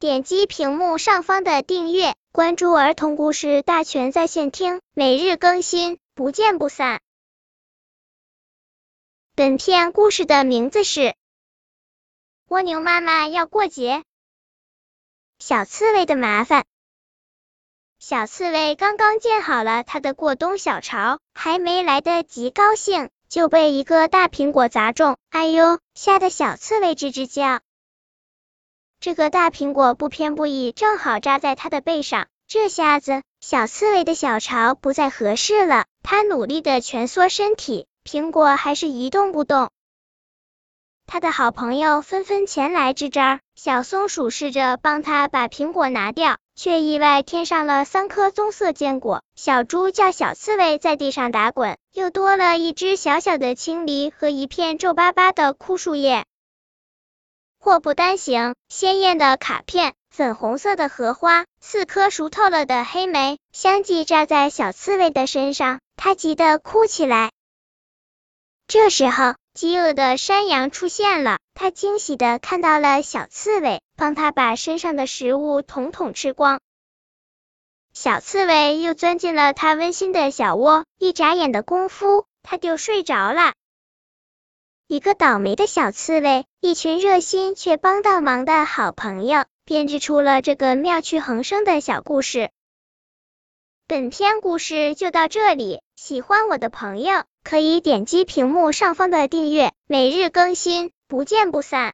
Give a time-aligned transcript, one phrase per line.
[0.00, 7.00] 点击屏幕上方的订阅，关注儿童故事大全在线听，每日更新，不见不散。
[9.34, 11.00] 本片故事的名字是
[12.46, 13.96] 《蜗牛妈妈要过节》。
[15.40, 16.64] 小刺猬的麻烦。
[17.98, 27.60] 小刺猬刚刚建好了它的过冬小巢，还没来得及高兴，就被一个大苹果砸中，哎呦，吓得小刺猬吱吱叫。
[29.08, 35.86] 这个大苹果不偏不倚，正好扎在它的背上，这下子小刺猬的小巢不再合适了。
[36.02, 39.70] 它努力的蜷缩身体，苹果还是一动不动。
[41.06, 49.22] 他的好朋友纷纷前来支招，小松鼠试着帮他把苹果拿掉，却意外添上了三颗棕色坚果。
[49.34, 56.26] 小猪叫小刺猬在地上打滚，又多了一只小小的青梨和一片皱巴巴的枯树叶。
[57.68, 67.30] 祸不单行，鲜艳的卡片、粉红色的荷花、四颗熟透了的黑莓，相继扎在小刺猬的身上，它急得哭起来。
[68.68, 76.60] 这时候，饥饿的山羊出现了，它惊喜的看到了小刺猬，帮它把身上的食物统统吃光。
[77.92, 83.52] 小刺猬又钻进了它温馨的小窝，一眨眼的功夫，它就睡着了。
[84.90, 92.48] 一个倒霉的小刺猬，一群热心却帮倒忙的好朋友，编织出了这个妙趣横生的小故事。
[93.86, 101.86] 本篇故事就到这里，喜欢我的朋友可以点击屏幕上方的订阅，每日更新，不见不散。